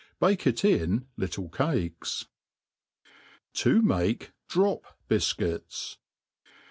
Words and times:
Bake 0.19 0.47
it 0.47 0.65
in 0.65 1.05
little 1.15 1.47
cakes. 1.47 2.25
7i 3.53 3.83
make 3.83 4.31
Prop 4.47 4.81
Bifcuits. 5.07 5.97